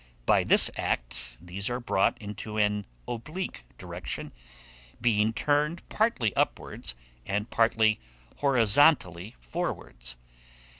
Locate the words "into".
2.19-2.57